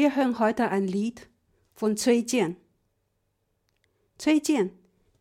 [0.00, 1.28] Wir hören heute ein Lied
[1.74, 2.56] von Cui Jian.
[4.16, 4.70] Cui Jian,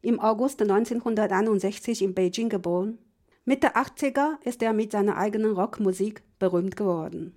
[0.01, 2.97] im August 1961 in Beijing geboren.
[3.43, 7.35] Mitte 80er ist er mit seiner eigenen Rockmusik berühmt geworden.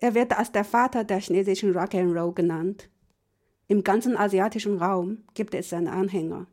[0.00, 2.90] Er wird als der Vater der chinesischen Rock'n'Roll genannt.
[3.66, 6.46] Im ganzen asiatischen Raum gibt es seine Anhänger.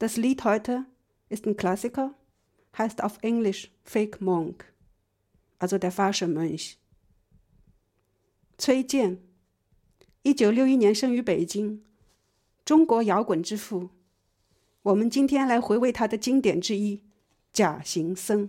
[0.00, 0.84] Das Lied heute
[1.28, 2.12] ist ein Klassiker,
[2.76, 4.64] heißt auf Englisch Fake Monk,
[5.60, 6.81] also der falsche Mönch.
[8.58, 9.22] 崔健
[10.22, 11.82] 一九六一年生于北京，
[12.64, 13.90] 中国摇滚之父。
[14.82, 16.96] 我们今天来回味他的经典之一
[17.52, 18.48] 《假行僧》。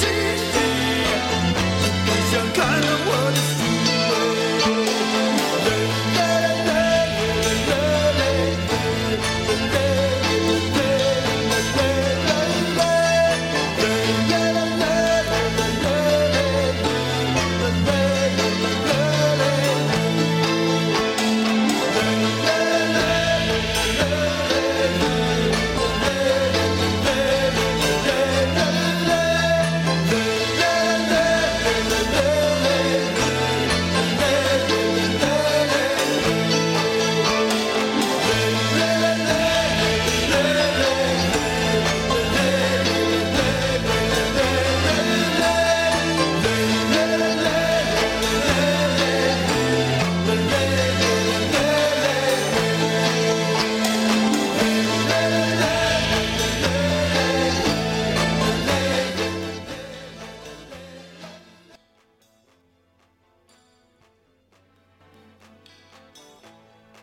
[0.00, 0.27] crazy.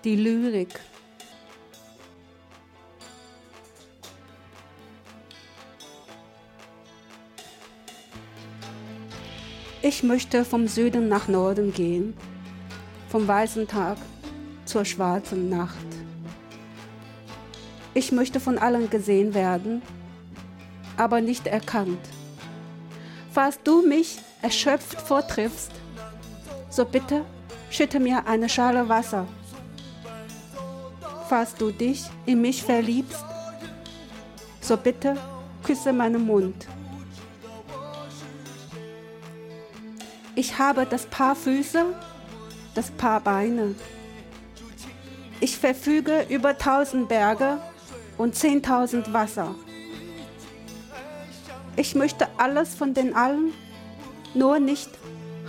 [0.05, 0.79] die Lyrik.
[9.81, 12.15] Ich möchte vom Süden nach Norden gehen,
[13.09, 13.97] vom weißen Tag
[14.65, 15.75] zur schwarzen Nacht.
[17.95, 19.81] Ich möchte von allen gesehen werden,
[20.97, 21.99] aber nicht erkannt.
[23.31, 25.71] Falls du mich erschöpft vortriffst,
[26.69, 27.25] so bitte
[27.71, 29.27] schütte mir eine Schale Wasser
[31.27, 33.25] Falls du dich in mich verliebst,
[34.61, 35.17] so bitte
[35.63, 36.67] küsse meinen Mund.
[40.35, 41.85] Ich habe das Paar Füße,
[42.75, 43.73] das Paar Beine.
[45.39, 47.57] Ich verfüge über tausend Berge
[48.17, 49.55] und zehntausend Wasser.
[51.75, 53.53] Ich möchte alles von den allen,
[54.33, 54.89] nur nicht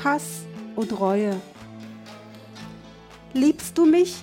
[0.02, 0.42] Hass
[0.74, 1.36] und Reue.
[3.32, 4.16] Liebst du mich,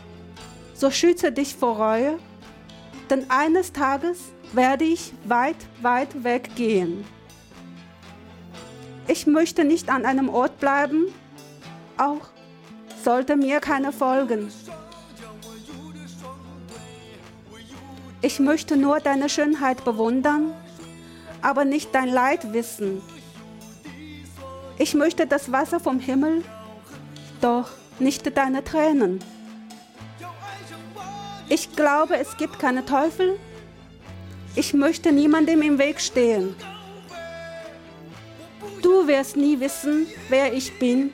[0.84, 2.20] so schütze dich vor Reue,
[3.10, 4.20] denn eines Tages
[4.52, 7.06] werde ich weit, weit weggehen.
[9.08, 11.06] Ich möchte nicht an einem Ort bleiben,
[11.98, 12.28] auch
[13.02, 14.52] sollte mir keiner folgen.
[18.22, 20.52] Ich möchte nur deine Schönheit bewundern,
[21.42, 23.02] aber nicht dein Leid wissen.
[24.78, 26.44] Ich möchte das Wasser vom Himmel,
[27.40, 27.70] doch
[28.00, 29.24] nicht deine Tränen.
[31.50, 33.40] Ich glaube, es gibt keine Teufel.
[34.56, 36.56] Ich möchte niemandem im Weg stehen.
[38.82, 41.12] Du wirst nie wissen, wer ich bin.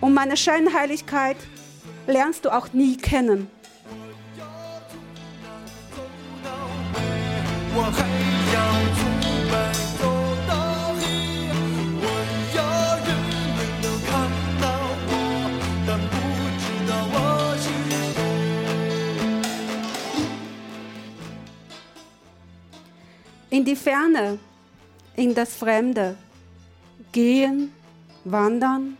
[0.00, 1.36] Und meine Scheinheiligkeit
[2.06, 3.48] lernst du auch nie kennen.
[23.52, 24.38] In die Ferne,
[25.14, 26.16] in das Fremde,
[27.12, 27.70] gehen,
[28.24, 28.96] wandern.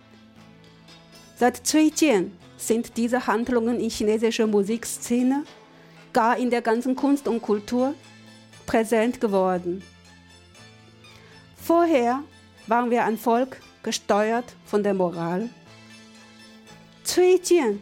[1.39, 5.45] Seit Cui Jian sind diese Handlungen in chinesischer Musikszene,
[6.13, 7.95] gar in der ganzen Kunst und Kultur,
[8.67, 9.83] präsent geworden.
[11.57, 12.23] Vorher
[12.67, 15.49] waren wir ein Volk gesteuert von der Moral.
[17.07, 17.81] Cui Jian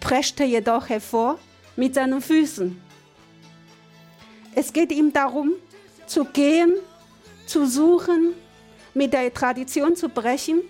[0.00, 1.38] preschte jedoch hervor
[1.76, 2.80] mit seinen Füßen.
[4.54, 5.52] Es geht ihm darum,
[6.12, 6.74] zu gehen,
[7.46, 8.34] zu suchen,
[8.92, 10.60] mit der Tradition zu brechen,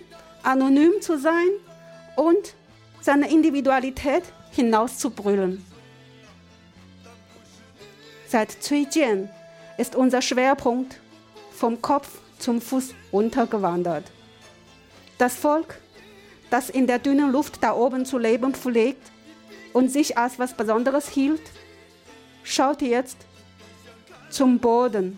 [0.41, 1.49] anonym zu sein
[2.15, 2.55] und
[3.01, 5.65] seine Individualität hinauszubrüllen.
[8.25, 8.87] Seit Cui
[9.77, 10.97] ist unser Schwerpunkt
[11.51, 12.07] vom Kopf
[12.39, 14.05] zum Fuß runtergewandert.
[15.17, 15.77] Das Volk,
[16.51, 19.11] das in der dünnen Luft da oben zu leben pflegt
[19.73, 21.41] und sich als was Besonderes hielt,
[22.43, 23.17] schaut jetzt
[24.29, 25.17] zum Boden.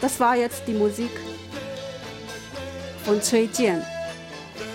[0.00, 1.10] Das war jetzt die Musik
[3.04, 3.82] von Cui Jian,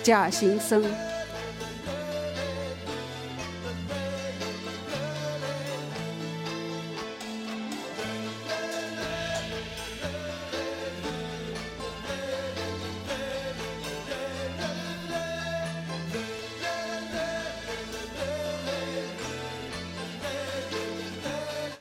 [0.06, 1.13] Jia Xing Seng.